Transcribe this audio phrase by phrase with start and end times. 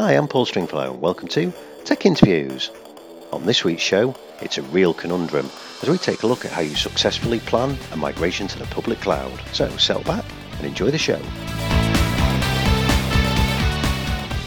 [0.00, 1.52] Hi, I'm Paul Stringfellow, and welcome to
[1.84, 2.70] Tech Interviews.
[3.32, 5.50] On this week's show, it's a real conundrum
[5.82, 9.00] as we take a look at how you successfully plan a migration to the public
[9.00, 9.36] cloud.
[9.52, 10.24] So settle back
[10.58, 11.18] and enjoy the show.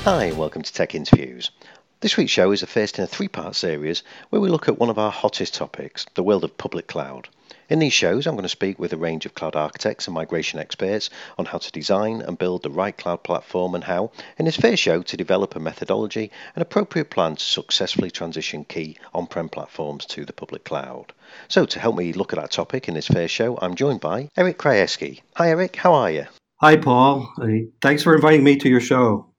[0.05, 1.51] Hi, welcome to Tech Interviews.
[1.99, 4.79] This week's show is the first in a three part series where we look at
[4.79, 7.27] one of our hottest topics, the world of public cloud.
[7.71, 10.59] In these shows, I'm going to speak with a range of cloud architects and migration
[10.59, 14.57] experts on how to design and build the right cloud platform and how, in this
[14.57, 19.47] first show, to develop a methodology and appropriate plan to successfully transition key on prem
[19.47, 21.13] platforms to the public cloud.
[21.47, 24.27] So, to help me look at that topic in this first show, I'm joined by
[24.35, 25.21] Eric Krajewski.
[25.37, 26.25] Hi, Eric, how are you?
[26.59, 27.33] Hi, Paul.
[27.81, 29.30] Thanks for inviting me to your show.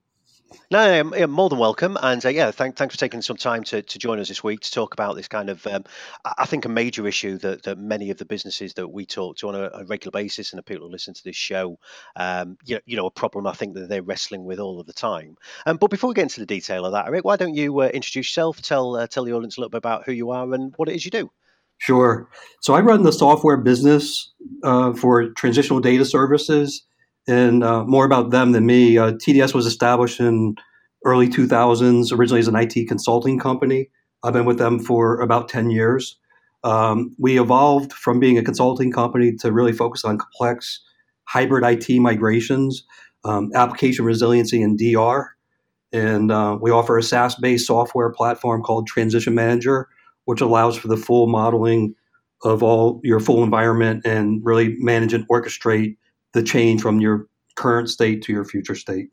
[0.71, 3.81] No, no, more than welcome, and uh, yeah, thank, thanks for taking some time to,
[3.81, 5.83] to join us this week to talk about this kind of, um,
[6.25, 9.49] I think, a major issue that, that many of the businesses that we talk to
[9.49, 11.77] on a, a regular basis and the people who listen to this show,
[12.15, 14.87] um, you, know, you know, a problem I think that they're wrestling with all of
[14.87, 15.35] the time.
[15.65, 17.87] Um, but before we get into the detail of that, Eric, why don't you uh,
[17.87, 20.73] introduce yourself, tell uh, tell the audience a little bit about who you are and
[20.77, 21.29] what it is you do?
[21.77, 22.29] Sure.
[22.61, 24.31] So I run the software business
[24.63, 26.85] uh, for transitional data services
[27.27, 28.97] and uh, more about them than me.
[28.97, 30.55] Uh, TDS was established in
[31.05, 33.89] early 2000s, originally as an IT consulting company.
[34.23, 36.17] I've been with them for about 10 years.
[36.63, 40.81] Um, we evolved from being a consulting company to really focus on complex
[41.25, 42.83] hybrid IT migrations,
[43.25, 45.35] um, application resiliency, and DR.
[45.91, 49.89] And uh, we offer a SaaS based software platform called Transition Manager,
[50.25, 51.95] which allows for the full modeling
[52.43, 55.97] of all your full environment and really manage and orchestrate
[56.33, 59.09] the change from your current state to your future state.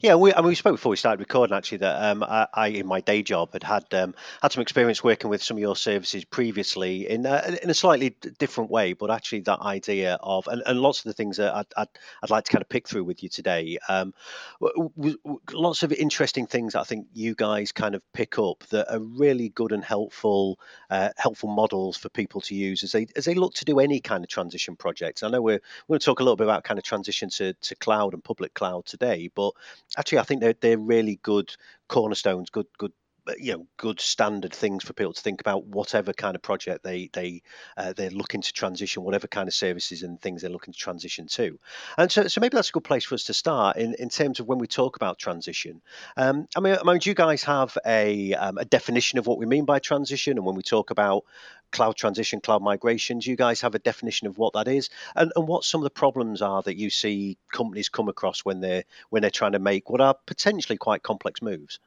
[0.00, 2.68] Yeah, we, I mean, we spoke before we started recording actually that um, I, I,
[2.68, 5.74] in my day job, had had um, had some experience working with some of your
[5.74, 10.62] services previously in uh, in a slightly different way, but actually that idea of and,
[10.66, 11.88] and lots of the things that I'd, I'd,
[12.22, 13.76] I'd, like to kind of pick through with you today.
[13.88, 14.14] Um,
[14.60, 18.94] w- w- lots of interesting things I think you guys kind of pick up that
[18.94, 20.60] are really good and helpful
[20.90, 23.98] uh, helpful models for people to use as they as they look to do any
[23.98, 25.24] kind of transition projects.
[25.24, 27.52] I know we're we're going to talk a little bit about kind of transition to,
[27.52, 29.54] to cloud and public cloud today, but
[29.96, 31.54] actually, I think they're they're really good
[31.88, 32.92] cornerstones, good good
[33.38, 37.10] you know good standard things for people to think about whatever kind of project they
[37.12, 37.42] they
[37.76, 41.26] uh, they're looking to transition whatever kind of services and things they're looking to transition
[41.26, 41.58] to.
[41.96, 44.40] And so, so maybe that's a good place for us to start in, in terms
[44.40, 45.80] of when we talk about transition.
[46.16, 49.38] Um, I mean, I mean do you guys have a, um, a definition of what
[49.38, 50.38] we mean by transition?
[50.38, 51.24] And when we talk about
[51.70, 54.88] cloud transition cloud migration do you guys have a definition of what that is?
[55.14, 58.60] And, and what some of the problems are that you see companies come across when
[58.60, 61.78] they're when they're trying to make what are potentially quite complex moves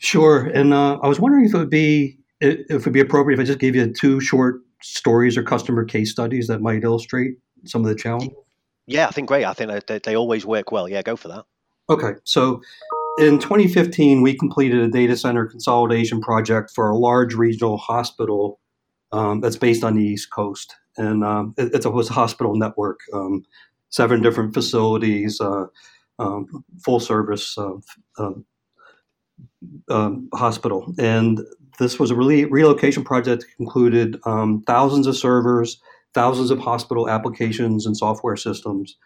[0.00, 3.38] Sure, and uh, I was wondering if it would be if it would be appropriate
[3.38, 7.34] if I just gave you two short stories or customer case studies that might illustrate
[7.66, 8.32] some of the challenge.
[8.86, 9.44] Yeah, I think great.
[9.44, 10.88] I think they, they always work well.
[10.88, 11.44] Yeah, go for that.
[11.90, 12.62] Okay, so
[13.18, 18.58] in 2015, we completed a data center consolidation project for a large regional hospital
[19.12, 22.56] um, that's based on the East Coast, and um, it, it's a, it a hospital
[22.56, 23.44] network, um,
[23.90, 25.66] seven different facilities, uh,
[26.18, 27.74] um, full service uh,
[28.16, 28.32] uh,
[29.88, 30.92] um, hospital.
[30.98, 31.40] And
[31.78, 35.80] this was a really relocation project that included um, thousands of servers,
[36.14, 38.96] thousands of hospital applications and software systems.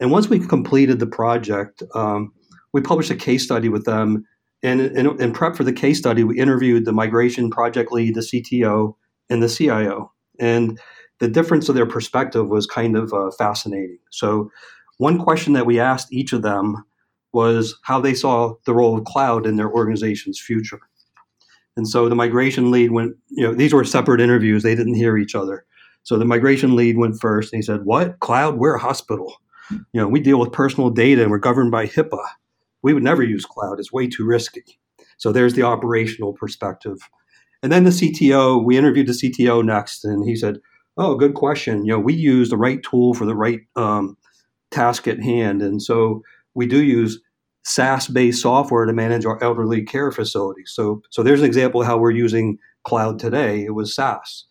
[0.00, 2.32] And once we completed the project, um,
[2.72, 4.26] we published a case study with them.
[4.62, 8.94] And in, prep for the case study, we interviewed the migration project lead, the CTO,
[9.30, 10.12] and the CIO.
[10.40, 10.78] And
[11.20, 13.98] the difference of their perspective was kind of uh, fascinating.
[14.10, 14.50] So,
[14.98, 16.84] one question that we asked each of them
[17.36, 20.80] was how they saw the role of cloud in their organization's future.
[21.76, 25.18] And so the migration lead went, you know, these were separate interviews, they didn't hear
[25.18, 25.66] each other.
[26.02, 28.20] So the migration lead went first and he said, What?
[28.20, 28.56] Cloud?
[28.56, 29.36] We're a hospital.
[29.70, 32.24] You know, we deal with personal data and we're governed by HIPAA.
[32.82, 34.64] We would never use cloud, it's way too risky.
[35.18, 36.96] So there's the operational perspective.
[37.62, 40.58] And then the CTO, we interviewed the CTO next, and he said,
[40.96, 41.84] Oh, good question.
[41.84, 44.16] You know, we use the right tool for the right um,
[44.70, 45.60] task at hand.
[45.60, 46.22] And so
[46.54, 47.20] we do use
[47.66, 50.70] SaaS-based software to manage our elderly care facilities.
[50.72, 53.64] So, so there's an example of how we're using cloud today.
[53.64, 54.44] It was SaaS.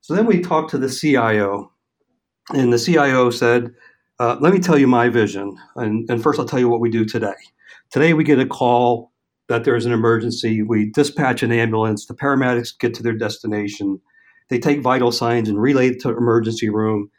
[0.00, 1.70] So then we talked to the CIO,
[2.50, 3.70] and the CIO said,
[4.18, 6.90] uh, "Let me tell you my vision, and, and first I'll tell you what we
[6.90, 7.34] do today.
[7.90, 9.12] Today we get a call
[9.48, 10.62] that there's an emergency.
[10.62, 12.06] We dispatch an ambulance.
[12.06, 14.00] The paramedics get to their destination.
[14.48, 17.10] They take vital signs and relay it to emergency room."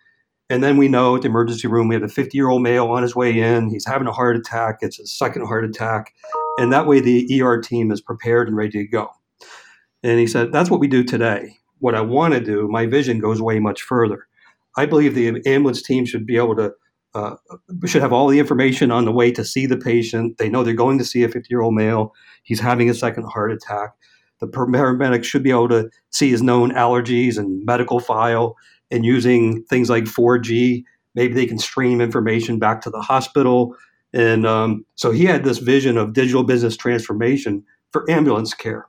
[0.50, 2.88] And then we know at the emergency room, we have a 50 year old male
[2.88, 3.70] on his way in.
[3.70, 4.80] He's having a heart attack.
[4.82, 6.14] It's a second heart attack.
[6.58, 9.10] And that way the ER team is prepared and ready to go.
[10.04, 11.58] And he said, That's what we do today.
[11.80, 14.28] What I want to do, my vision goes way much further.
[14.76, 16.74] I believe the ambulance team should be able to
[17.16, 17.36] uh,
[17.86, 20.38] should have all the information on the way to see the patient.
[20.40, 22.14] They know they're going to see a 50 year old male.
[22.44, 23.92] He's having a second heart attack.
[24.40, 28.56] The paramedic should be able to see his known allergies and medical file
[28.94, 30.84] and using things like 4G.
[31.16, 33.76] Maybe they can stream information back to the hospital.
[34.14, 38.88] And um, so he had this vision of digital business transformation for ambulance care.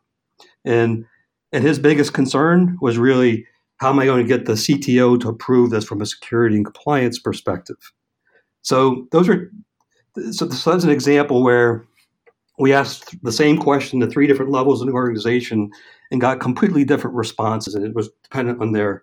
[0.65, 1.07] And,
[1.53, 3.47] and his biggest concern was really
[3.79, 6.65] how am I going to get the CTO to approve this from a security and
[6.65, 7.77] compliance perspective?
[8.63, 9.51] So those are
[10.31, 11.85] so, that's an example where
[12.59, 15.71] we asked the same question to three different levels in the organization
[16.13, 19.03] and got completely different responses, and it was dependent on their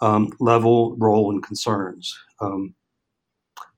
[0.00, 2.18] um, level, role, and concerns.
[2.40, 2.74] Um,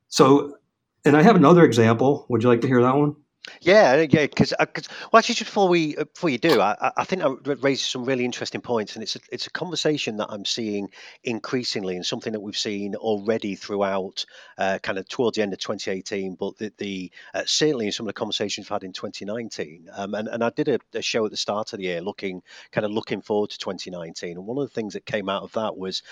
[0.09, 0.57] so,
[1.05, 2.27] and I have another example.
[2.29, 3.17] Would you like to hear that one?
[3.61, 4.67] Yeah, yeah, because uh,
[5.13, 8.05] well, actually, just before we uh, before you do, I, I think that raises some
[8.05, 10.91] really interesting points, and it's a, it's a conversation that I'm seeing
[11.25, 14.25] increasingly, and something that we've seen already throughout,
[14.59, 18.07] uh, kind of towards the end of 2018, but the, the uh, certainly in some
[18.07, 21.25] of the conversations we've had in 2019, um, and and I did a, a show
[21.25, 24.59] at the start of the year, looking kind of looking forward to 2019, and one
[24.59, 26.03] of the things that came out of that was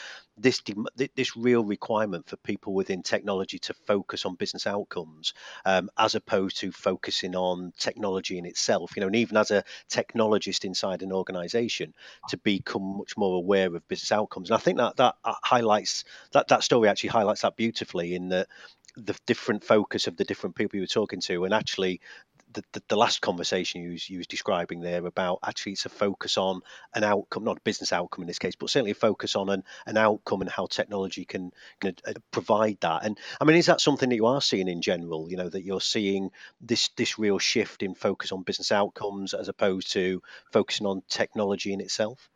[0.43, 0.63] this
[1.17, 5.35] this real requirement for people within technology to focus on business outcomes
[5.65, 9.65] um, as opposed to focusing on technology in itself you know and even as a
[9.91, 11.93] technologist inside an organization
[12.29, 14.51] to become much more aware of business outcomes.
[14.51, 18.49] And i think that that highlights that that story actually highlights that beautifully in that
[18.97, 22.01] the different focus of the different people you were talking to and actually
[22.53, 25.89] the, the, the, last conversation you was, you was describing there about actually it's a
[25.89, 26.61] focus on
[26.95, 29.63] an outcome, not a business outcome in this case, but certainly a focus on an,
[29.87, 31.51] an outcome and how technology can,
[31.81, 33.05] can uh, provide that.
[33.05, 35.31] And I mean, is that something that you are seeing in general?
[35.31, 36.31] You know, that you're seeing
[36.61, 41.73] this this real shift in focus on business outcomes as opposed to focusing on technology
[41.73, 42.29] in itself.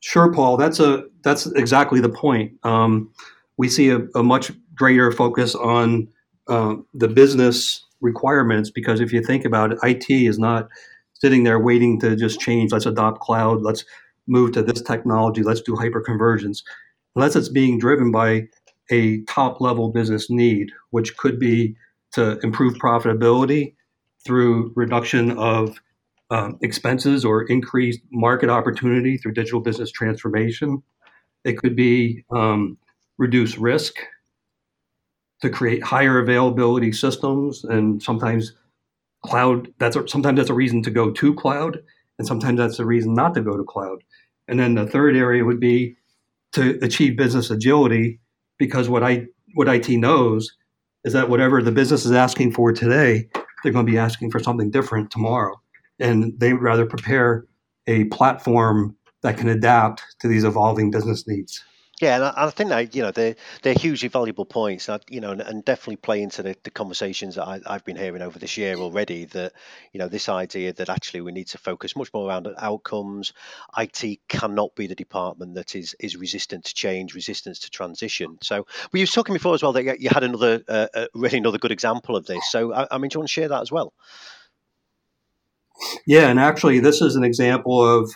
[0.00, 0.56] Sure, Paul.
[0.56, 2.52] That's a that's exactly the point.
[2.62, 3.12] Um,
[3.56, 6.08] we see a, a, much greater focus on
[6.46, 10.68] uh, the business requirements because if you think about it, IT is not
[11.14, 12.72] sitting there waiting to just change.
[12.72, 13.62] Let's adopt cloud.
[13.62, 13.84] Let's
[14.26, 15.42] move to this technology.
[15.42, 16.62] Let's do hyperconvergence.
[17.16, 18.48] Unless it's being driven by
[18.90, 21.76] a top level business need, which could be
[22.12, 23.74] to improve profitability
[24.24, 25.78] through reduction of
[26.30, 30.82] um, expenses or increased market opportunity through digital business transformation.
[31.44, 32.76] It could be um,
[33.16, 33.94] reduce risk
[35.40, 38.52] to create higher availability systems and sometimes
[39.24, 41.80] cloud that's a, sometimes that's a reason to go to cloud
[42.18, 44.02] and sometimes that's a reason not to go to cloud.
[44.48, 45.96] And then the third area would be
[46.52, 48.20] to achieve business agility
[48.58, 50.52] because what i what it knows
[51.04, 53.28] is that whatever the business is asking for today
[53.62, 55.60] they're going to be asking for something different tomorrow.
[55.98, 57.44] And they would rather prepare
[57.86, 61.64] a platform that can adapt to these evolving business needs
[62.00, 65.20] yeah, and I, I think that you know they're they're hugely valuable points, and, you
[65.20, 68.38] know, and, and definitely play into the, the conversations that I, I've been hearing over
[68.38, 69.24] this year already.
[69.26, 69.52] That
[69.92, 73.32] you know this idea that actually we need to focus much more around outcomes.
[73.76, 78.38] IT cannot be the department that is is resistant to change, resistant to transition.
[78.42, 81.58] So we were talking before as well that you had another uh, uh, really another
[81.58, 82.50] good example of this.
[82.50, 83.92] So I, I mean, do you want to share that as well?
[86.06, 88.12] Yeah, and actually, this is an example of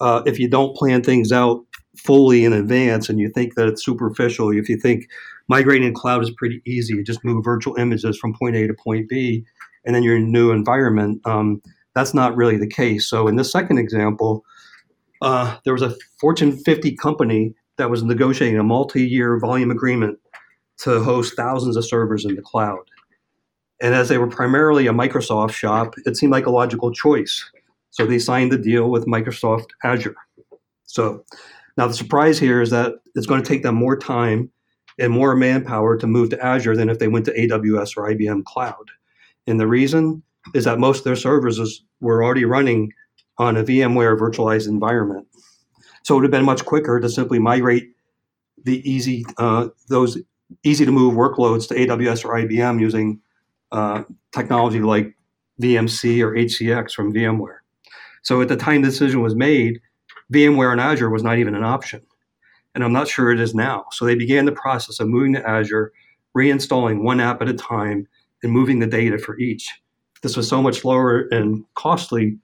[0.00, 1.64] uh, if you don't plan things out
[1.96, 5.08] fully in advance and you think that it's superficial, if you think
[5.48, 8.74] migrating to cloud is pretty easy, you just move virtual images from point A to
[8.74, 9.44] point B,
[9.84, 11.20] and then you're in a new environment.
[11.24, 11.62] Um,
[11.94, 13.06] that's not really the case.
[13.06, 14.44] So in this second example,
[15.22, 20.18] uh, there was a Fortune 50 company that was negotiating a multi-year volume agreement
[20.78, 22.82] to host thousands of servers in the cloud.
[23.80, 27.44] And as they were primarily a Microsoft shop, it seemed like a logical choice.
[27.90, 30.16] So they signed the deal with Microsoft Azure.
[30.84, 31.24] So
[31.76, 34.50] now, the surprise here is that it's going to take them more time
[34.98, 38.44] and more manpower to move to Azure than if they went to AWS or IBM
[38.44, 38.90] Cloud.
[39.46, 40.22] And the reason
[40.54, 42.92] is that most of their servers were already running
[43.38, 45.26] on a VMware virtualized environment.
[46.04, 47.90] So it would have been much quicker to simply migrate
[48.62, 50.18] the easy uh, those
[50.62, 53.20] easy to move workloads to AWS or IBM using
[53.72, 55.16] uh, technology like
[55.60, 57.58] VMC or HCX from VMware.
[58.22, 59.80] So at the time the decision was made,
[60.32, 62.02] VMware and Azure was not even an option.
[62.74, 63.84] And I'm not sure it is now.
[63.92, 65.92] So they began the process of moving to Azure,
[66.36, 68.08] reinstalling one app at a time,
[68.42, 69.70] and moving the data for each.
[70.22, 72.38] This was so much slower and costly,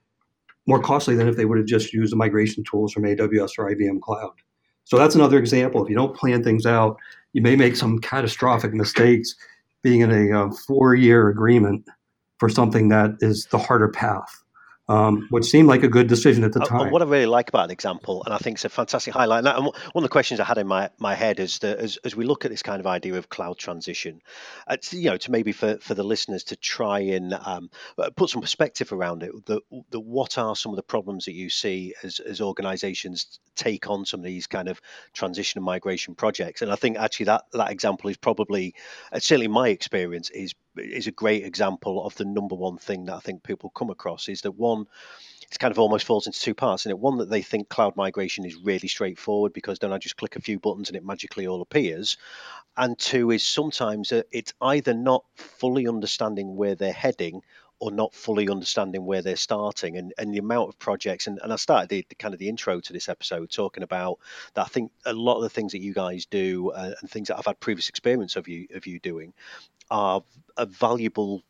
[0.67, 3.69] more costly than if they would have just used the migration tools from AWS or
[3.69, 4.33] IBM Cloud.
[4.85, 5.83] So that's another example.
[5.83, 6.97] If you don't plan things out,
[7.33, 9.35] you may make some catastrophic mistakes
[9.83, 11.87] being in a uh, four year agreement
[12.39, 14.43] for something that is the harder path.
[14.87, 16.81] Um, which seemed like a good decision at the time.
[16.81, 19.45] And what I really like about an example, and I think it's a fantastic highlight,
[19.45, 22.15] and one of the questions I had in my, my head is that as, as
[22.15, 24.21] we look at this kind of idea of cloud transition,
[24.67, 28.29] uh, you know, to maybe for, for the listeners to try and um, uh, put
[28.29, 29.61] some perspective around it, the,
[29.91, 34.05] the, what are some of the problems that you see as, as organizations take on
[34.05, 34.81] some of these kind of
[35.13, 36.61] transition and migration projects?
[36.61, 38.75] And I think actually that, that example is probably,
[39.11, 43.15] uh, certainly my experience, is is a great example of the number one thing that
[43.15, 44.85] I think people come across is that one,
[45.51, 46.85] it kind of almost falls into two parts.
[46.85, 50.17] And it one that they think cloud migration is really straightforward because don't I just
[50.17, 52.17] click a few buttons and it magically all appears.
[52.77, 57.41] And two is sometimes it's either not fully understanding where they're heading
[57.81, 61.25] or not fully understanding where they're starting and, and the amount of projects.
[61.25, 64.19] And, and I started the, the kind of the intro to this episode talking about
[64.53, 67.27] that I think a lot of the things that you guys do uh, and things
[67.27, 69.33] that I've had previous experience of you of you doing
[69.89, 70.23] are
[70.57, 71.43] a valuable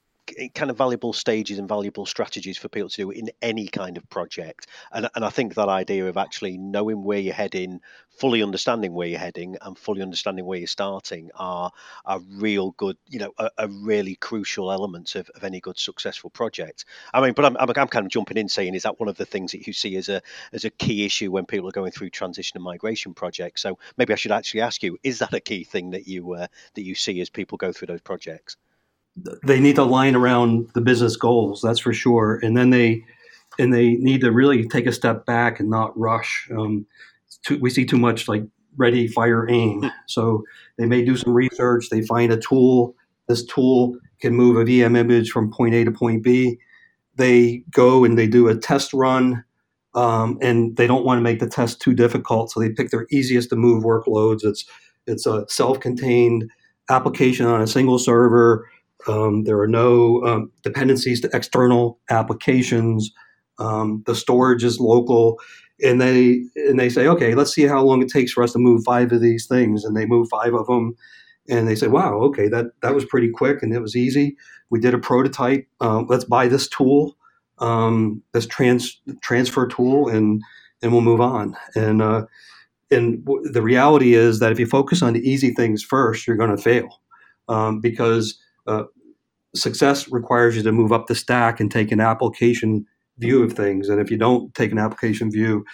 [0.55, 4.09] kind of valuable stages and valuable strategies for people to do in any kind of
[4.09, 4.67] project.
[4.91, 9.07] And, and I think that idea of actually knowing where you're heading, fully understanding where
[9.07, 11.71] you're heading, and fully understanding where you're starting are
[12.05, 16.29] are real good, you know, a, a really crucial elements of, of any good successful
[16.29, 16.85] project.
[17.13, 19.17] I mean, but I'm, I'm, I'm kind of jumping in saying, is that one of
[19.17, 20.21] the things that you see as a
[20.53, 23.61] as a key issue when people are going through transition and migration projects?
[23.61, 26.47] So maybe I should actually ask you, is that a key thing that you uh,
[26.75, 28.57] that you see as people go through those projects?
[29.43, 31.61] They need to align around the business goals.
[31.61, 32.39] That's for sure.
[32.41, 33.03] And then they
[33.59, 36.47] and they need to really take a step back and not rush.
[36.55, 36.85] Um,
[37.45, 38.43] too, we see too much like
[38.77, 39.81] ready, fire, aim.
[39.81, 39.87] Hmm.
[40.07, 40.43] So
[40.77, 41.89] they may do some research.
[41.89, 42.95] They find a tool.
[43.27, 46.59] This tool can move a VM image from point A to point B.
[47.15, 49.43] They go and they do a test run,
[49.95, 53.05] um, and they don't want to make the test too difficult, so they pick their
[53.11, 54.39] easiest to move workloads.
[54.43, 54.65] It's
[55.07, 56.49] it's a self-contained
[56.89, 58.67] application on a single server
[59.07, 63.11] um, there are no um, dependencies to external applications.
[63.59, 65.39] Um, the storage is local,
[65.83, 68.59] and they and they say, okay, let's see how long it takes for us to
[68.59, 70.95] move five of these things, and they move five of them,
[71.49, 74.35] and they say, wow, okay, that that was pretty quick and it was easy.
[74.69, 75.67] We did a prototype.
[75.81, 77.17] Um, let's buy this tool,
[77.59, 80.41] um, this trans transfer tool, and
[80.81, 81.55] and we'll move on.
[81.75, 82.25] And uh,
[82.89, 86.37] and w- the reality is that if you focus on the easy things first, you're
[86.37, 87.01] going to fail
[87.47, 88.83] um, because uh,
[89.55, 92.85] success requires you to move up the stack and take an application
[93.17, 93.89] view of things.
[93.89, 95.65] And if you don't take an application view,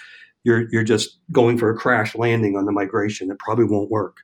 [0.44, 3.32] you're you're just going for a crash landing on the migration.
[3.32, 4.17] It probably won't work.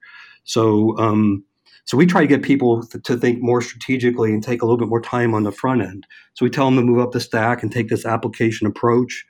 [0.43, 1.43] So um,
[1.85, 4.77] so we try to get people th- to think more strategically and take a little
[4.77, 6.07] bit more time on the front end.
[6.33, 9.25] So we tell them to move up the stack and take this application approach.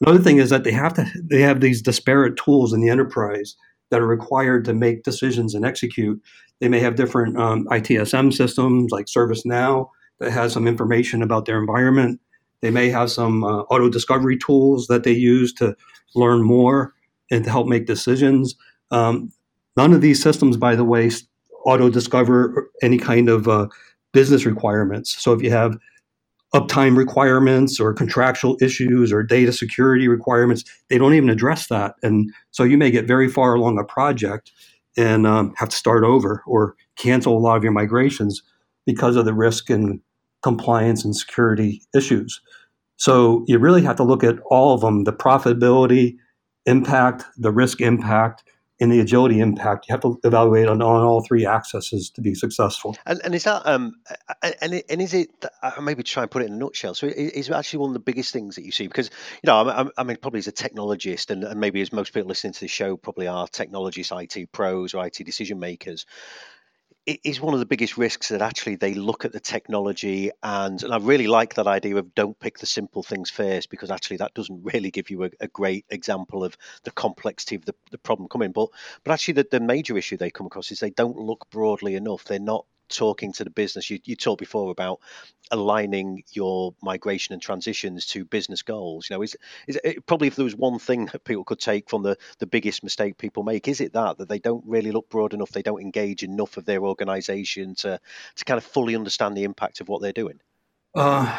[0.00, 3.56] Another thing is that they have to they have these disparate tools in the enterprise
[3.90, 6.20] that are required to make decisions and execute.
[6.60, 9.88] They may have different um, ITSM systems like ServiceNow
[10.20, 12.20] that has some information about their environment.
[12.62, 15.76] They may have some uh, auto discovery tools that they use to
[16.14, 16.94] learn more
[17.30, 18.54] and to help make decisions.
[18.90, 19.30] Um,
[19.76, 21.10] none of these systems, by the way,
[21.64, 23.68] auto discover any kind of uh,
[24.12, 25.22] business requirements.
[25.22, 25.76] So if you have
[26.56, 30.64] uptime requirements or contractual issues or data security requirements.
[30.88, 31.94] They don't even address that.
[32.02, 34.50] And so you may get very far along a project
[34.96, 38.42] and um, have to start over or cancel a lot of your migrations
[38.86, 40.00] because of the risk and
[40.42, 42.40] compliance and security issues.
[42.96, 46.16] So you really have to look at all of them the profitability,
[46.64, 48.44] impact, the risk impact,
[48.78, 52.34] in the agility impact, you have to evaluate on, on all three axes to be
[52.34, 52.96] successful.
[53.06, 53.94] And, and is that um
[54.42, 55.30] and and is it
[55.62, 56.94] uh, maybe try and put it in a nutshell?
[56.94, 59.10] So is it actually one of the biggest things that you see because
[59.42, 62.28] you know I, I mean probably as a technologist and, and maybe as most people
[62.28, 66.04] listening to the show probably are technologists, IT pros or IT decision makers
[67.06, 70.82] it is one of the biggest risks that actually they look at the technology and,
[70.82, 74.16] and I really like that idea of don't pick the simple things first because actually
[74.18, 77.98] that doesn't really give you a, a great example of the complexity of the, the
[77.98, 78.50] problem coming.
[78.50, 78.70] But
[79.04, 82.24] but actually the, the major issue they come across is they don't look broadly enough.
[82.24, 83.90] They're not talking to the business.
[83.90, 85.00] You, you talked before about
[85.50, 89.08] aligning your migration and transitions to business goals.
[89.08, 91.88] You know, is is it, probably if there was one thing that people could take
[91.88, 95.08] from the the biggest mistake people make, is it that that they don't really look
[95.08, 98.00] broad enough, they don't engage enough of their organisation to
[98.36, 100.40] to kind of fully understand the impact of what they're doing.
[100.94, 101.38] Uh,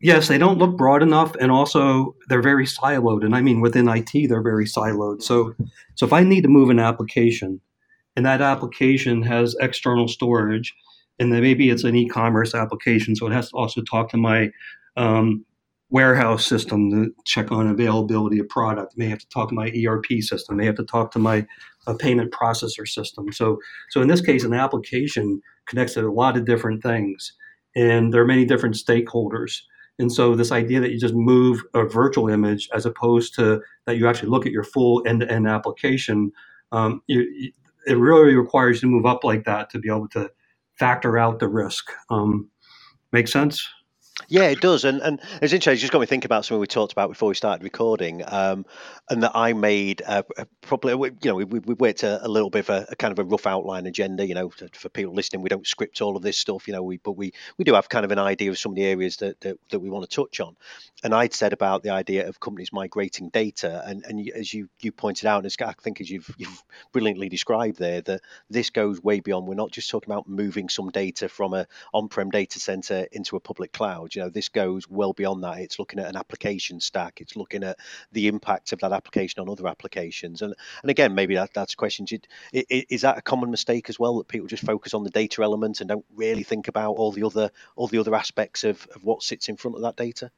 [0.00, 3.24] yes, they don't look broad enough, and also they're very siloed.
[3.24, 5.22] And I mean, within IT, they're very siloed.
[5.22, 5.54] So,
[5.94, 7.60] so if I need to move an application,
[8.18, 10.74] and that application has external storage,
[11.20, 14.50] and then maybe it's an e-commerce application, so it has to also talk to my
[14.96, 15.44] um,
[15.90, 18.94] warehouse system to check on availability of product.
[18.96, 20.56] May have to talk to my ERP system.
[20.56, 21.46] May have to talk to my
[21.86, 23.30] uh, payment processor system.
[23.32, 23.60] So,
[23.90, 27.34] so in this case, an application connects to a lot of different things,
[27.76, 29.60] and there are many different stakeholders.
[30.00, 33.96] And so this idea that you just move a virtual image as opposed to that
[33.96, 36.32] you actually look at your full end-to-end application,
[36.72, 37.52] um, you,
[37.88, 40.30] it really requires you to move up like that to be able to
[40.78, 41.90] factor out the risk.
[42.10, 42.50] Um,
[43.12, 43.66] make sense?
[44.30, 45.72] Yeah, it does, and and it's interesting.
[45.72, 48.66] It just got me thinking about something we talked about before we started recording, um,
[49.08, 50.22] and that I made uh,
[50.60, 50.92] probably.
[50.92, 53.24] You know, we we worked a, a little bit of a, a, kind of a
[53.24, 54.26] rough outline agenda.
[54.26, 56.68] You know, for, for, people listening, we don't script all of this stuff.
[56.68, 58.76] You know, we but we we do have kind of an idea of some of
[58.76, 60.56] the areas that that, that we want to touch on.
[61.02, 64.92] And I'd said about the idea of companies migrating data, and and as you you
[64.92, 68.20] pointed out, and as I think as you've you've brilliantly described there, that
[68.50, 69.46] this goes way beyond.
[69.46, 73.40] We're not just talking about moving some data from a on-prem data center into a
[73.40, 75.58] public cloud you know this goes well beyond that.
[75.58, 77.20] It's looking at an application stack.
[77.20, 77.78] It's looking at
[78.10, 80.42] the impact of that application on other applications.
[80.42, 82.04] And and again maybe that, that's a question
[82.52, 85.80] is that a common mistake as well that people just focus on the data element
[85.80, 89.22] and don't really think about all the other all the other aspects of, of what
[89.22, 90.32] sits in front of that data?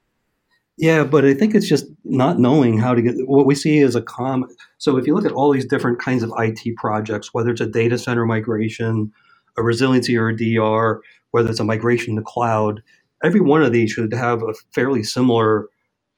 [0.77, 3.97] Yeah, but I think it's just not knowing how to get what we see is
[3.97, 4.55] a common.
[4.77, 7.67] So if you look at all these different kinds of IT projects, whether it's a
[7.67, 9.11] data center migration,
[9.57, 12.83] a resiliency or a DR, whether it's a migration to cloud,
[13.23, 15.69] every one of these should have a fairly similar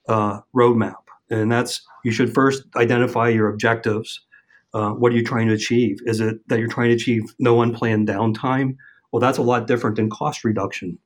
[0.09, 0.95] uh, roadmap.
[1.31, 4.21] And that's you should first identify your objectives.
[4.75, 5.99] Uh, what are you trying to achieve?
[6.07, 8.77] Is it that you're trying to achieve no unplanned downtime?
[9.11, 10.99] Well, that's a lot different than cost reduction.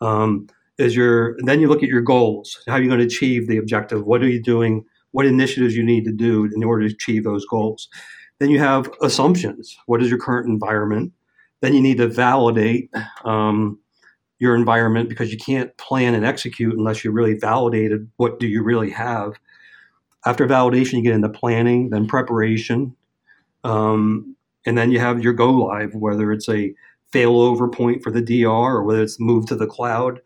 [0.00, 2.60] Um, is your then you look at your goals.
[2.66, 4.04] How are you going to achieve the objective?
[4.04, 4.84] What are you doing?
[5.12, 7.88] What initiatives you need to do in order to achieve those goals?
[8.40, 9.76] Then you have assumptions.
[9.86, 11.12] What is your current environment?
[11.60, 12.90] Then you need to validate
[13.24, 13.78] um,
[14.38, 18.62] your environment because you can't plan and execute unless you really validated what do you
[18.62, 19.34] really have.
[20.26, 22.96] After validation, you get into planning, then preparation,
[23.62, 24.36] um,
[24.66, 26.74] and then you have your go live, whether it's a
[27.12, 30.20] failover point for the DR or whether it's moved to the cloud.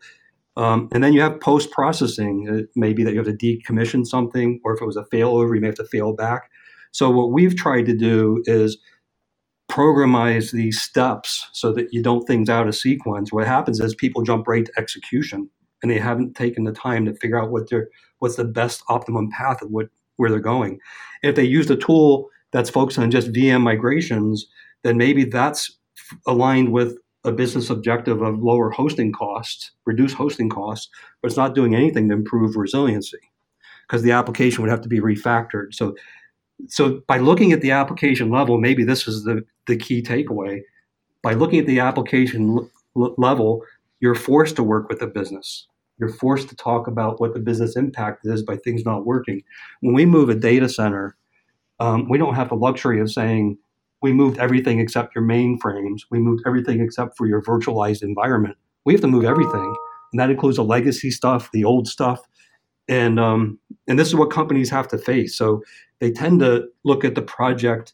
[0.57, 2.47] Um, and then you have post processing.
[2.47, 5.03] It uh, may be that you have to decommission something, or if it was a
[5.03, 6.49] failover, you may have to fail back.
[6.91, 8.77] So, what we've tried to do is
[9.69, 13.31] programize these steps so that you don't things out of sequence.
[13.31, 15.49] What happens is people jump right to execution
[15.81, 19.29] and they haven't taken the time to figure out what their what's the best optimum
[19.31, 20.79] path of what where they're going.
[21.23, 24.47] If they use a tool that's focused on just VM migrations,
[24.83, 25.77] then maybe that's
[26.27, 30.89] aligned with a business objective of lower hosting costs, reduce hosting costs,
[31.21, 33.19] but it's not doing anything to improve resiliency
[33.87, 35.73] because the application would have to be refactored.
[35.73, 35.95] So
[36.67, 40.61] so by looking at the application level, maybe this is the, the key takeaway.
[41.21, 43.63] By looking at the application l- level,
[44.01, 45.67] you're forced to work with the business.
[45.97, 49.43] You're forced to talk about what the business impact is by things not working.
[49.81, 51.15] When we move a data center,
[51.79, 53.57] um, we don't have the luxury of saying
[54.01, 56.01] we moved everything except your mainframes.
[56.09, 58.57] We moved everything except for your virtualized environment.
[58.85, 59.75] We have to move everything,
[60.13, 62.21] and that includes the legacy stuff, the old stuff,
[62.87, 65.37] and um, and this is what companies have to face.
[65.37, 65.61] So
[65.99, 67.93] they tend to look at the project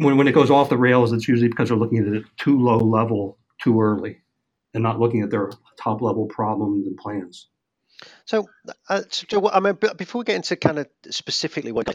[0.00, 2.60] when, when it goes off the rails, it's usually because they're looking at it too
[2.60, 4.18] low level too early
[4.74, 7.48] and not looking at their top level problems and plans.
[8.30, 8.48] So,
[8.88, 11.88] uh, so I mean, before we get into kind of specifically what,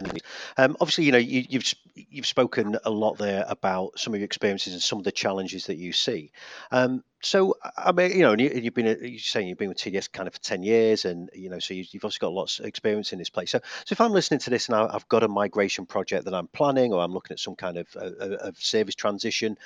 [0.57, 4.25] um, obviously, you know, you, you've you've spoken a lot there about some of your
[4.25, 6.33] experiences and some of the challenges that you see.
[6.71, 9.77] Um, so, I mean, you know, and you, have been you're saying you've been with
[9.77, 12.59] TDS kind of for ten years, and you know, so you, have also got lots
[12.59, 13.51] of experience in this place.
[13.51, 16.33] So, so if I'm listening to this and I, have got a migration project that
[16.33, 19.57] I'm planning, or I'm looking at some kind of, uh, uh, of service transition,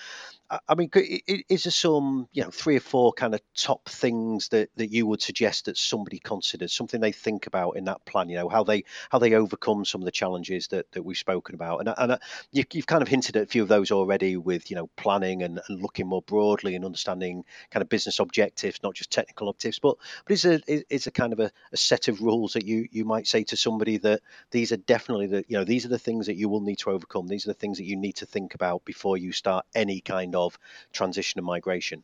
[0.68, 4.70] I mean, is there some, you know, three or four kind of top things that,
[4.78, 6.18] that you would suggest that somebody
[6.60, 8.30] considers, something they think about in that plan?
[8.30, 11.56] You know, how they how they overcome some of the challenges that, that we've spoken
[11.56, 12.18] about, and and uh,
[12.52, 15.44] you, have kind of hinted at a few of those already with you know planning
[15.44, 19.80] and, and looking more broadly and understanding kind of business objectives, not just technical objectives.
[19.80, 20.60] But but is a
[20.94, 23.58] is a kind of a, a set of rules that you you might say to
[23.58, 26.62] somebody that these are definitely the you know these are the things that you will
[26.62, 27.28] need to overcome.
[27.28, 30.36] These are the things that you need to think about before you start any kind
[30.36, 30.60] of of
[30.92, 32.04] transition and migration.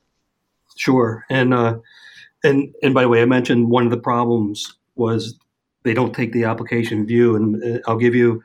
[0.78, 1.80] Sure, and uh,
[2.46, 5.38] and and by the way, I mentioned one of the problems was
[5.84, 8.44] they don't take the application view, and uh, I'll give you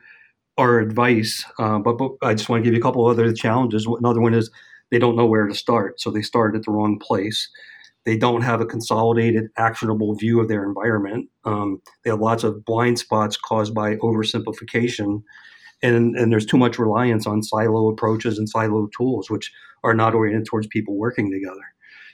[0.57, 1.45] our advice.
[1.59, 3.87] Uh, but, but I just want to give you a couple other challenges.
[3.87, 4.51] Another one is
[4.91, 7.49] they don't know where to start, so they start at the wrong place.
[8.03, 11.29] They don't have a consolidated, actionable view of their environment.
[11.45, 15.21] Um, they have lots of blind spots caused by oversimplification
[15.83, 19.51] and and there's too much reliance on silo approaches and silo tools which
[19.83, 21.70] are not oriented towards people working together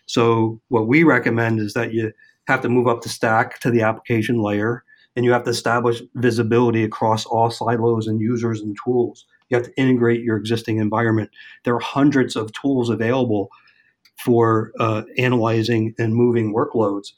[0.07, 2.11] so what we recommend is that you
[2.47, 4.83] have to move up the stack to the application layer
[5.15, 9.65] and you have to establish visibility across all silos and users and tools you have
[9.65, 11.29] to integrate your existing environment
[11.63, 13.49] there are hundreds of tools available
[14.17, 17.11] for uh, analyzing and moving workloads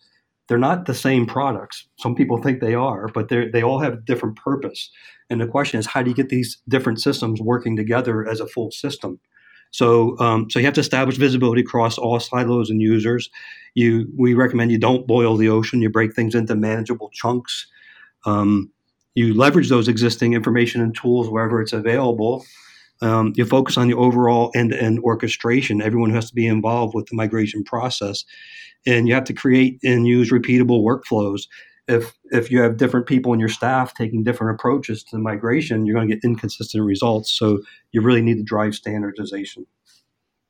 [0.50, 1.88] they're not the same products.
[2.00, 4.90] Some people think they are, but they all have different purpose.
[5.30, 8.48] And the question is, how do you get these different systems working together as a
[8.48, 9.20] full system?
[9.72, 13.30] So, um, so you have to establish visibility across all silos and users.
[13.76, 15.82] You, we recommend you don't boil the ocean.
[15.82, 17.68] You break things into manageable chunks.
[18.26, 18.72] Um,
[19.16, 22.46] you leverage those existing information and tools wherever it's available.
[23.02, 25.82] Um, you focus on the overall end-to-end orchestration.
[25.82, 28.26] Everyone who has to be involved with the migration process,
[28.86, 31.44] and you have to create and use repeatable workflows.
[31.90, 35.96] If if you have different people in your staff taking different approaches to migration, you're
[35.96, 37.32] going to get inconsistent results.
[37.32, 37.60] So
[37.92, 39.66] you really need to drive standardization.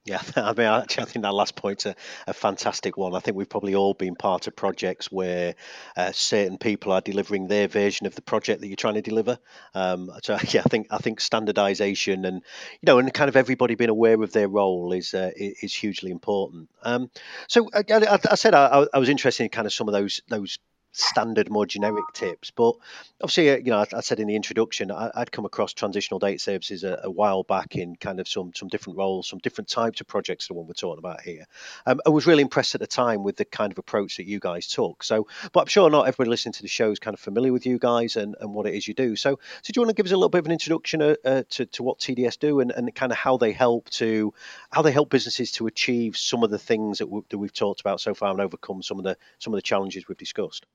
[0.10, 3.13] Yeah, I mean, actually, I think that last point's a, a fantastic one.
[3.13, 5.56] I think we've probably all been part of projects where
[5.95, 9.38] uh, certain people are delivering their version of the project that you're trying to deliver.
[9.75, 12.41] Um, so yeah, I think I think standardisation and
[12.82, 16.12] you know, and kind of everybody being aware of their role is uh, is hugely
[16.12, 16.69] important.
[16.82, 17.12] Um,
[17.47, 20.21] so I, I, I said I, I was interested in kind of some of those
[20.30, 20.58] those
[21.00, 22.52] standard, more generic tips.
[22.52, 22.76] But
[23.22, 26.20] obviously, uh, you know, I, I, said in the introduction, I, would come across transitional
[26.20, 29.70] data services a, a, while back in kind of some some different roles, some different
[29.70, 31.46] types of projects, the one we're talking about here.
[31.86, 34.40] Um, I was really impressed at the time with the kind of approach that you
[34.40, 35.04] guys took.
[35.04, 37.66] So, but I'm sure not everybody listening to the show is kind of familiar with
[37.66, 39.16] you guys and, and what it is you do.
[39.16, 41.16] So, so do you want to give us a little bit of an introduction uh,
[41.26, 44.34] uh, to, to what TDS do and, and kind of how they help to
[44.72, 47.82] how they help businesses to achieve some of the things that, we, that we've talked
[47.82, 50.66] about so far and overcome some of the some of the challenges we've discussed?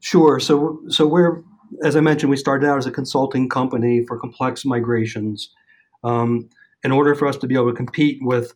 [0.00, 0.38] Sure.
[0.38, 1.42] So, so we're,
[1.82, 5.52] as I mentioned, we started out as a consulting company for complex migrations.
[6.04, 6.48] Um,
[6.82, 8.54] in order for us to be able to compete with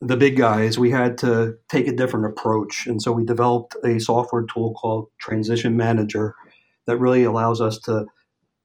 [0.00, 2.86] the big guys, we had to take a different approach.
[2.86, 6.34] And so we developed a software tool called Transition Manager
[6.86, 8.06] that really allows us to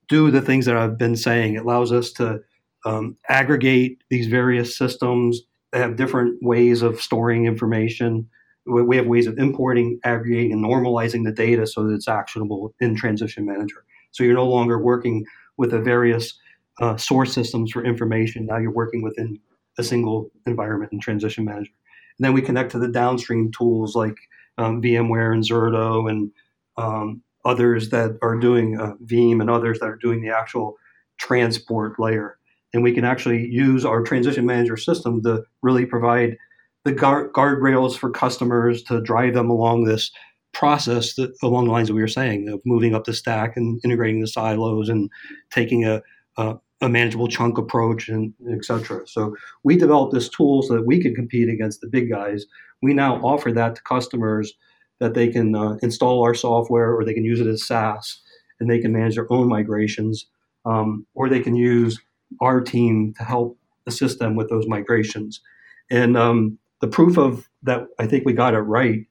[0.08, 1.56] do the things that I've been saying.
[1.56, 2.40] It allows us to
[2.86, 5.42] um, aggregate these various systems
[5.74, 8.30] have different ways of storing information
[8.70, 12.96] we have ways of importing, aggregating, and normalizing the data so that it's actionable in
[12.96, 13.84] Transition Manager.
[14.12, 15.26] So you're no longer working
[15.58, 16.38] with the various
[16.80, 18.46] uh, source systems for information.
[18.46, 19.40] Now you're working within
[19.78, 21.72] a single environment in Transition Manager.
[22.18, 24.16] And then we connect to the downstream tools like
[24.58, 26.32] um, VMware and Zerto and
[26.78, 30.76] um, others that are doing uh, Veeam and others that are doing the actual
[31.18, 32.38] transport layer.
[32.74, 36.38] And we can actually use our Transition Manager system to really provide
[36.86, 40.12] the guard, guardrails for customers to drive them along this
[40.54, 43.80] process that, along the lines that we were saying of moving up the stack and
[43.84, 45.10] integrating the silos and
[45.52, 46.02] taking a,
[46.38, 49.06] a, a manageable chunk approach and etc.
[49.08, 52.46] So we developed this tool so that we could compete against the big guys.
[52.82, 54.54] We now offer that to customers
[55.00, 58.22] that they can uh, install our software or they can use it as SaaS
[58.60, 60.28] and they can manage their own migrations
[60.66, 62.00] um, or they can use
[62.42, 65.42] our team to help assist them with those migrations.
[65.90, 69.06] And um, the proof of that I think we got it right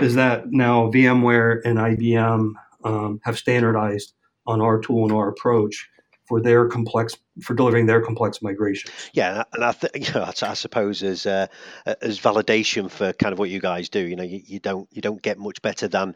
[0.00, 2.52] is that now VMware and IBM
[2.84, 4.14] um, have standardized
[4.46, 5.88] on our tool and our approach
[6.26, 8.90] for their complex for delivering their complex migration.
[9.12, 11.46] Yeah, and I, th- you know, I suppose as uh,
[11.86, 15.00] as validation for kind of what you guys do, you know, you, you don't you
[15.00, 16.14] don't get much better than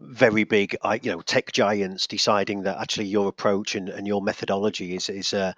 [0.00, 4.96] very big, you know, tech giants deciding that actually your approach and, and your methodology
[4.96, 5.52] is is uh,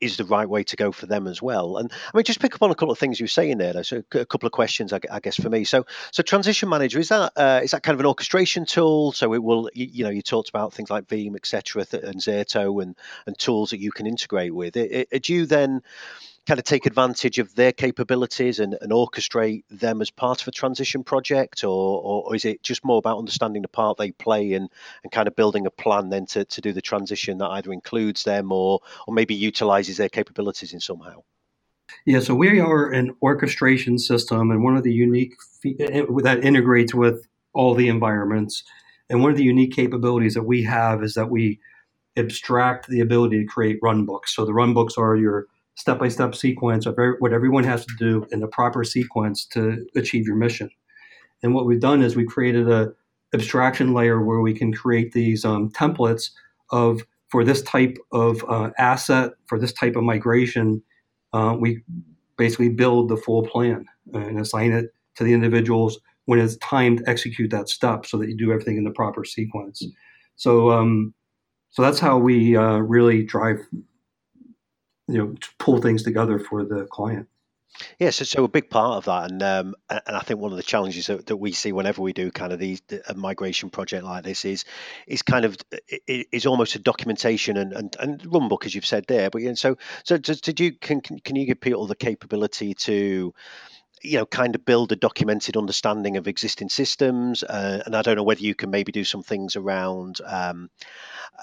[0.00, 1.76] is the right way to go for them as well.
[1.76, 3.74] And I mean, just pick up on a couple of things you're saying there.
[3.74, 3.82] Though.
[3.82, 5.64] So a couple of questions, I, I guess, for me.
[5.64, 9.12] So so transition manager is that uh, is that kind of an orchestration tool?
[9.12, 12.82] So it will, you, you know, you talked about things like Veeam, etc., and Zerto,
[12.82, 12.96] and
[13.26, 14.76] and tools that you can integrate with.
[14.76, 15.82] It, it, do you then
[16.46, 20.50] kind of take advantage of their capabilities and, and orchestrate them as part of a
[20.50, 24.68] transition project, or, or, is it just more about understanding the part they play and,
[25.02, 28.24] and kind of building a plan then to, to do the transition that either includes
[28.24, 31.22] them or, or maybe utilizes their capabilities in somehow?
[32.04, 36.94] Yeah, so we are an orchestration system, and one of the unique eh, that integrates
[36.94, 38.64] with all the environments.
[39.08, 41.60] And one of the unique capabilities that we have is that we
[42.16, 44.34] abstract the ability to create run books.
[44.34, 47.94] So the run books are your step by step sequence of what everyone has to
[47.98, 50.70] do in the proper sequence to achieve your mission.
[51.42, 52.92] And what we've done is we've created a
[53.32, 56.30] abstraction layer where we can create these um, templates
[56.70, 60.80] of for this type of uh, asset for this type of migration.
[61.32, 61.82] Uh, we
[62.36, 67.08] basically build the full plan and assign it to the individuals when it's time to
[67.08, 69.84] execute that step, so that you do everything in the proper sequence.
[70.36, 71.12] So, um,
[71.74, 73.58] so that's how we uh, really drive
[75.08, 77.28] you know pull things together for the client.
[77.80, 80.52] Yes, yeah, so, so, a big part of that, and um, and I think one
[80.52, 83.70] of the challenges that, that we see whenever we do kind of these a migration
[83.70, 84.64] project like this is
[85.08, 85.56] is kind of
[86.06, 89.28] is almost a documentation and, and, and runbook as you've said there.
[89.28, 93.34] But and so so did you can can you give people the capability to
[94.04, 97.42] you know, kind of build a documented understanding of existing systems.
[97.42, 100.68] Uh, and I don't know whether you can maybe do some things around um,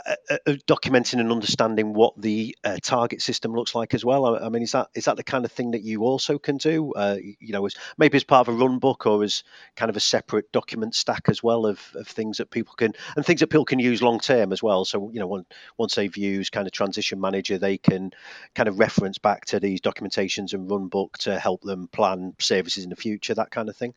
[0.05, 4.25] uh, uh, documenting and understanding what the uh, target system looks like as well.
[4.25, 6.57] I, I, mean, is that is that the kind of thing that you also can
[6.57, 6.93] do?
[6.93, 9.43] Uh, you know, as maybe as part of a run book or as
[9.75, 13.25] kind of a separate document stack as well of, of things that people can and
[13.25, 14.85] things that people can use long term as well.
[14.85, 15.43] So you know,
[15.77, 18.11] once they've used kind of transition manager, they can
[18.53, 22.83] kind of reference back to these documentations and run book to help them plan services
[22.83, 23.93] in the future, that kind of thing.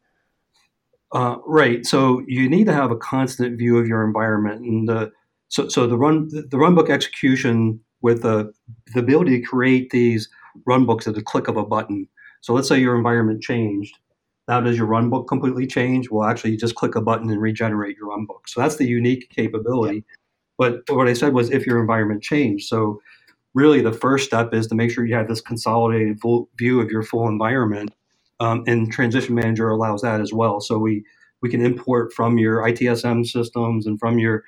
[1.12, 1.86] Uh, right.
[1.86, 5.08] So you need to have a constant view of your environment, and uh,
[5.48, 8.52] so so the run the runbook execution with the
[8.92, 10.28] the ability to create these
[10.68, 12.08] runbooks at the click of a button.
[12.40, 13.96] So let's say your environment changed.
[14.48, 16.10] Now does your runbook completely change?
[16.10, 18.42] Well, actually, you just click a button and regenerate your runbook.
[18.46, 20.04] So that's the unique capability.
[20.58, 22.66] But what I said was if your environment changed.
[22.68, 23.00] So
[23.54, 26.90] really, the first step is to make sure you have this consolidated full view of
[26.90, 27.94] your full environment
[28.40, 30.60] um, and Transition Manager allows that as well.
[30.60, 31.04] So we
[31.42, 34.44] we can import from your ITSM systems and from your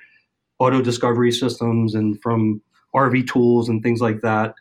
[0.59, 2.61] auto discovery systems and from
[2.95, 4.55] RV tools and things like that.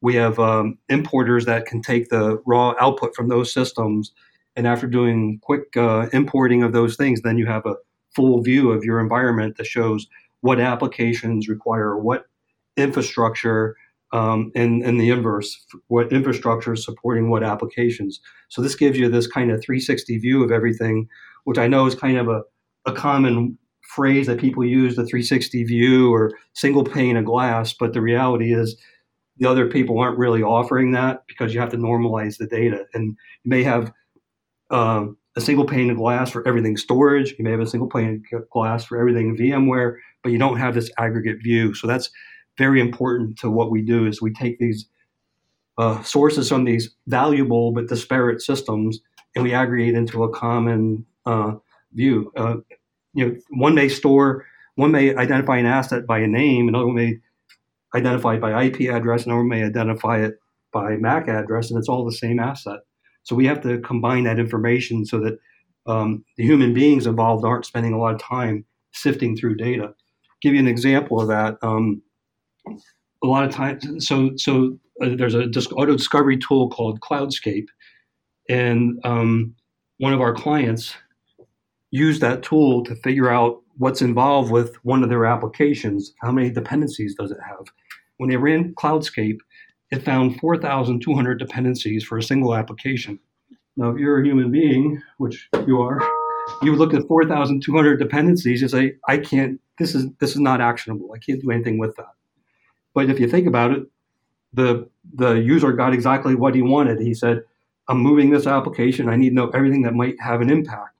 [0.00, 4.12] We have um, importers that can take the raw output from those systems,
[4.56, 7.76] and after doing quick uh, importing of those things, then you have a
[8.14, 10.06] full view of your environment that shows
[10.40, 12.26] what applications require what
[12.76, 13.76] infrastructure
[14.12, 18.20] um, and, and the inverse, what infrastructure is supporting what applications.
[18.48, 21.08] So this gives you this kind of 360 view of everything,
[21.44, 22.42] which I know is kind of a,
[22.86, 23.56] a common
[23.94, 27.72] phrase that people use, the 360 view or single pane of glass.
[27.72, 28.76] But the reality is
[29.38, 32.84] the other people aren't really offering that because you have to normalize the data.
[32.94, 33.92] And you may have
[34.70, 37.34] um, a single pane of glass for everything storage.
[37.38, 40.74] You may have a single pane of glass for everything VMware, but you don't have
[40.74, 41.74] this aggregate view.
[41.74, 42.10] So that's
[42.60, 44.84] very important to what we do is we take these
[45.78, 49.00] uh, sources from these valuable but disparate systems
[49.34, 51.52] and we aggregate into a common uh,
[51.94, 52.30] view.
[52.36, 52.56] Uh,
[53.14, 54.44] you know, one may store,
[54.74, 57.16] one may identify an asset by a name, another one may
[57.94, 60.34] identify it by IP address, another one may identify it
[60.70, 62.80] by MAC address, and it's all the same asset.
[63.22, 65.38] So we have to combine that information so that
[65.86, 69.94] um, the human beings involved aren't spending a lot of time sifting through data.
[70.42, 71.56] Give you an example of that.
[71.62, 72.02] Um,
[73.22, 77.68] a lot of times, so so uh, there's a disc, auto discovery tool called Cloudscape,
[78.48, 79.54] and um,
[79.98, 80.94] one of our clients
[81.90, 86.12] used that tool to figure out what's involved with one of their applications.
[86.20, 87.66] How many dependencies does it have?
[88.18, 89.38] When they ran Cloudscape,
[89.90, 93.18] it found 4,200 dependencies for a single application.
[93.76, 96.00] Now, if you're a human being, which you are,
[96.62, 99.60] you would look at 4,200 dependencies and say, "I can't.
[99.78, 101.12] This is this is not actionable.
[101.14, 102.12] I can't do anything with that."
[102.94, 103.84] But if you think about it,
[104.52, 107.00] the the user got exactly what he wanted.
[107.00, 107.42] He said,
[107.88, 109.08] "I'm moving this application.
[109.08, 110.96] I need to know everything that might have an impact."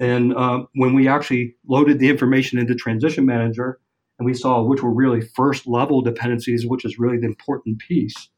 [0.00, 3.80] And uh, when we actually loaded the information into Transition Manager,
[4.18, 8.28] and we saw which were really first level dependencies, which is really the important piece,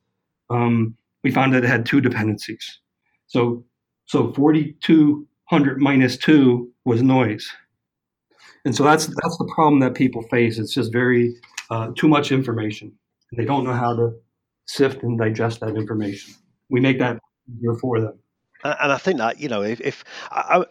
[0.48, 2.78] um, we found that it had two dependencies.
[3.26, 3.64] So
[4.06, 7.48] so 4200 minus two was noise.
[8.64, 10.58] And so that's that's the problem that people face.
[10.58, 11.34] It's just very
[11.70, 12.92] uh, too much information.
[13.36, 14.14] They don't know how to
[14.66, 16.34] sift and digest that information.
[16.68, 18.18] We make that easier for them
[18.64, 20.04] and I think that you know if, if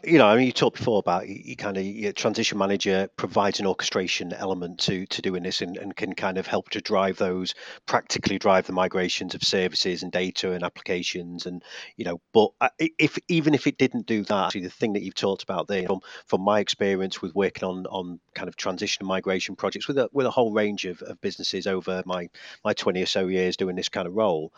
[0.03, 3.65] you know I mean you talked before about you kind of transition manager provides an
[3.65, 7.55] orchestration element to to doing this and, and can kind of help to drive those
[7.85, 11.63] practically drive the migrations of services and data and applications and
[11.97, 15.15] you know but uh, if even if it didn't do that the thing that you've
[15.15, 19.07] talked about there from from my experience with working on on kind of transition and
[19.07, 22.29] migration projects with a with a whole range of, of businesses over my
[22.63, 24.51] my 20 or so years doing this kind of role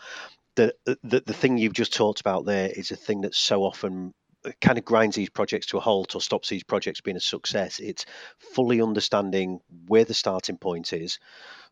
[0.56, 4.14] the, the the thing you've just talked about there is a thing that so often
[4.46, 7.22] uh, kind of grinds these projects to a halt or stops these projects being a
[7.22, 7.80] success.
[7.80, 8.06] It's
[8.40, 11.20] fully understanding where the starting point is,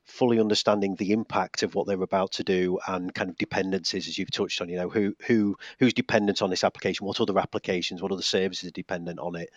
[0.06, 4.18] fully understanding the impact of what they're about to do, and kind of dependencies, as
[4.18, 4.70] you've touched on.
[4.70, 8.70] You know, who who who's dependent on this application, what other applications, what other services
[8.70, 9.50] are dependent on it,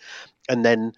[0.49, 0.93] and then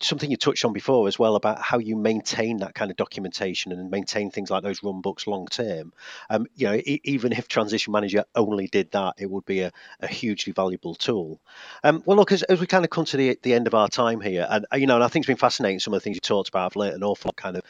[0.00, 3.72] something you touched on before as well about how you maintain that kind of documentation
[3.72, 5.92] and maintain things like those run books long term.
[6.30, 9.72] Um, you know, e- even if Transition Manager only did that, it would be a,
[10.00, 11.40] a hugely valuable tool.
[11.82, 13.88] Um, well, look, as, as, we kind of come to the, the end of our
[13.88, 16.04] time here, and uh, you know, and I think it's been fascinating some of the
[16.04, 16.72] things you talked about.
[16.72, 17.64] I've learned an awful lot, kind of,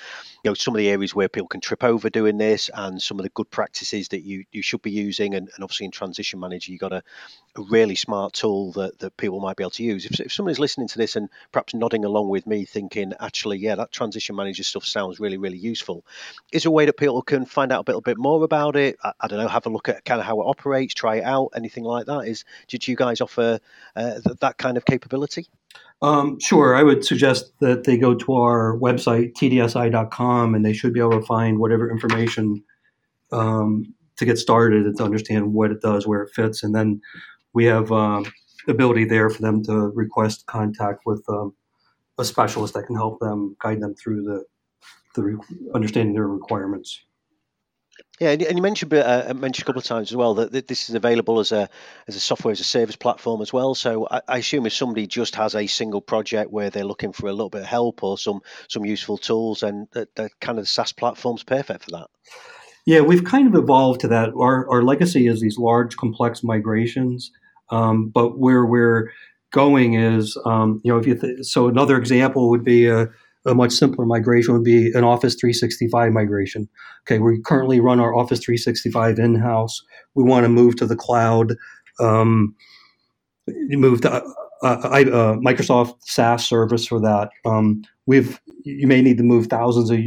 [0.45, 3.19] you know, some of the areas where people can trip over doing this, and some
[3.19, 6.39] of the good practices that you you should be using, and, and obviously in Transition
[6.39, 7.03] Manager, you have got a,
[7.61, 10.05] a really smart tool that that people might be able to use.
[10.07, 13.75] If, if somebody's listening to this and perhaps nodding along with me thinking, actually, yeah,
[13.75, 16.05] that transition manager stuff sounds really, really useful.
[16.53, 18.97] Is there a way that people can find out a little bit more about it?
[19.03, 21.25] I, I don't know, have a look at kind of how it operates, try it
[21.25, 22.21] out, anything like that?
[22.21, 23.59] Is did you guys offer
[23.97, 25.47] uh, th- that kind of capability?
[26.03, 30.93] Um, sure, I would suggest that they go to our website, tdsi.com, and they should
[30.93, 32.63] be able to find whatever information
[33.33, 36.63] um, to get started and to understand what it does, where it fits.
[36.63, 37.01] And then
[37.53, 38.27] we have um,
[38.69, 41.55] ability there for them to request contact with um,
[42.19, 44.45] a specialist that can help them guide them through the,
[45.15, 47.01] the re- understanding their requirements.
[48.21, 50.95] Yeah, and you mentioned uh, mentioned a couple of times as well that this is
[50.95, 51.69] available as a
[52.07, 53.75] as a software as a service platform as well.
[53.75, 57.27] So I, I, assume if somebody just has a single project where they're looking for
[57.27, 60.65] a little bit of help or some some useful tools, and the, the kind of
[60.65, 62.07] the SaaS platform's perfect for that.
[62.87, 64.31] Yeah, we've kind of evolved to that.
[64.31, 67.33] Our our legacy is these large, complex migrations,
[67.71, 69.11] um, but where we're
[69.55, 73.09] going is, um, you know, if you th- so another example would be a
[73.47, 76.69] a much simpler migration would be an Office 365 migration.
[77.03, 79.83] Okay, we currently run our Office 365 in house.
[80.15, 81.55] We want to move to the cloud,
[82.01, 82.55] um,
[83.47, 84.21] move to uh,
[84.63, 87.29] uh, uh, Microsoft SaaS service for that.
[87.45, 90.01] Um, we've you may need to move thousands of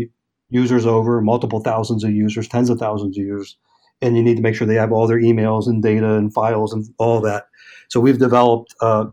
[0.50, 3.56] users over, multiple thousands of users, tens of thousands of users,
[4.02, 6.74] and you need to make sure they have all their emails and data and files
[6.74, 7.46] and all that.
[7.90, 9.06] So we've developed, uh,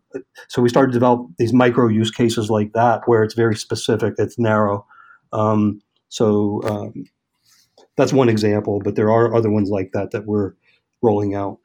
[0.48, 4.14] so we started to develop these micro use cases like that where it's very specific,
[4.18, 4.86] it's narrow.
[5.32, 7.04] Um, so um,
[7.96, 10.54] that's one example, but there are other ones like that that we're
[11.02, 11.58] rolling out.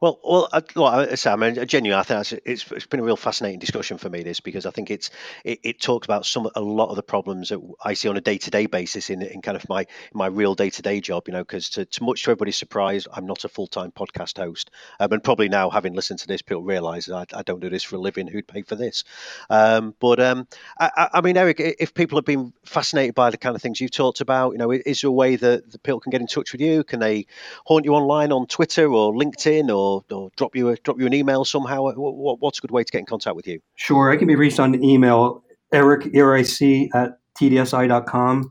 [0.00, 3.16] Well, well, I, well, Sam, I mean, genuinely, I think it's, it's been a real
[3.16, 4.22] fascinating discussion for me.
[4.22, 5.10] This because I think it's
[5.44, 8.20] it, it talks about some a lot of the problems that I see on a
[8.20, 11.24] day to day basis in in kind of my my real day to day job.
[11.26, 14.38] You know, because to, to, much to everybody's surprise, I'm not a full time podcast
[14.38, 17.70] host, um, and probably now having listened to this, people realise I, I don't do
[17.70, 18.26] this for a living.
[18.26, 19.04] Who'd pay for this?
[19.50, 20.46] Um, but um,
[20.78, 23.90] I, I, mean, Eric, if people have been fascinated by the kind of things you've
[23.90, 26.52] talked about, you know, is there a way that the people can get in touch
[26.52, 26.84] with you?
[26.84, 27.26] Can they
[27.64, 31.14] haunt you online on Twitter or LinkedIn or or, drop you a, drop you an
[31.14, 31.82] email somehow?
[31.82, 33.60] What, what's a good way to get in contact with you?
[33.76, 36.46] Sure, I can be reached on email eric eric
[36.94, 38.50] at tdsi.com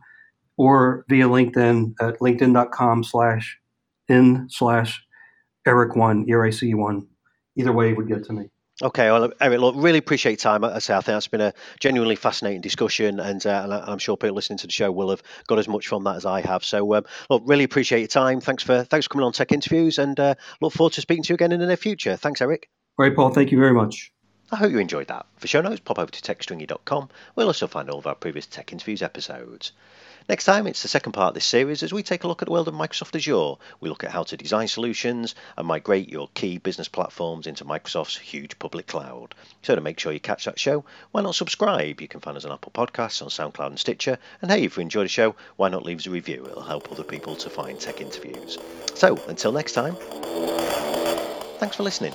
[0.58, 3.58] or via LinkedIn at linkedin.com slash
[4.08, 5.04] in slash
[5.67, 7.08] eric1 eric1.
[7.58, 8.49] Either way would get to me.
[8.83, 10.65] Okay, well, Eric, look, really appreciate your time.
[10.65, 14.17] I say I think that's been a genuinely fascinating discussion, and, uh, and I'm sure
[14.17, 16.65] people listening to the show will have got as much from that as I have.
[16.65, 18.41] So, um, look, really appreciate your time.
[18.41, 21.29] Thanks for thanks for coming on Tech Interviews, and uh, look forward to speaking to
[21.29, 22.17] you again in the near future.
[22.17, 22.69] Thanks, Eric.
[22.97, 23.29] Great, Paul.
[23.29, 24.11] Thank you very much.
[24.55, 25.25] I hope you enjoyed that.
[25.35, 27.09] For show notes, pop over to techstringy.com.
[27.35, 29.73] We'll also find all of our previous Tech Interviews episodes.
[30.29, 32.45] Next time, it's the second part of this series as we take a look at
[32.45, 33.61] the world of Microsoft Azure.
[33.81, 38.17] We look at how to design solutions and migrate your key business platforms into Microsoft's
[38.17, 39.35] huge public cloud.
[39.61, 41.99] So, to make sure you catch that show, why not subscribe?
[41.99, 44.17] You can find us on Apple Podcasts, on SoundCloud and Stitcher.
[44.41, 46.45] And hey, if you enjoy the show, why not leave us a review?
[46.49, 48.57] It'll help other people to find tech interviews.
[48.93, 49.97] So, until next time,
[51.59, 52.13] thanks for listening.